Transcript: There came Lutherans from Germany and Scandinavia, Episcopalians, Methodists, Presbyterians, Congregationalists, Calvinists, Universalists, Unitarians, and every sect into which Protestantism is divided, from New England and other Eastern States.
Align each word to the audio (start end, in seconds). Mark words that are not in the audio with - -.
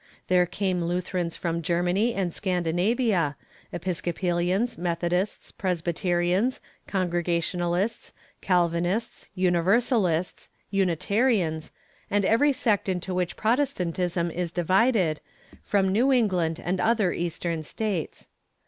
There 0.29 0.47
came 0.47 0.81
Lutherans 0.81 1.35
from 1.35 1.61
Germany 1.61 2.15
and 2.15 2.33
Scandinavia, 2.33 3.35
Episcopalians, 3.71 4.75
Methodists, 4.75 5.51
Presbyterians, 5.51 6.59
Congregationalists, 6.87 8.11
Calvinists, 8.41 9.29
Universalists, 9.35 10.49
Unitarians, 10.71 11.71
and 12.09 12.25
every 12.25 12.51
sect 12.51 12.89
into 12.89 13.13
which 13.13 13.37
Protestantism 13.37 14.31
is 14.31 14.51
divided, 14.51 15.21
from 15.61 15.89
New 15.89 16.11
England 16.11 16.59
and 16.59 16.81
other 16.81 17.13
Eastern 17.13 17.61
States. 17.61 18.29